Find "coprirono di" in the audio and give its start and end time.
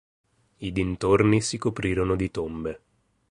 1.59-2.31